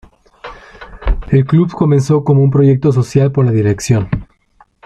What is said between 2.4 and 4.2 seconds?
un proyecto social por la dirección.